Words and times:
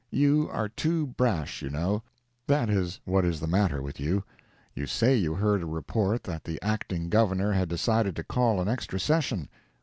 You 0.09 0.49
are 0.51 0.67
too 0.67 1.05
brash, 1.05 1.61
you 1.61 1.69
know—that 1.69 2.71
is 2.71 2.99
what 3.05 3.23
is 3.23 3.39
the 3.39 3.45
matter 3.45 3.83
with 3.83 3.99
you. 3.99 4.23
You 4.73 4.87
say 4.87 5.15
you 5.15 5.35
heard 5.35 5.61
a 5.61 5.67
report 5.67 6.23
that 6.23 6.43
the 6.43 6.59
Acting 6.63 7.07
Governor 7.09 7.51
had 7.53 7.69
decided 7.69 8.15
to 8.15 8.23
call 8.23 8.59
an 8.59 8.67
extra 8.67 8.99
session. 8.99 9.47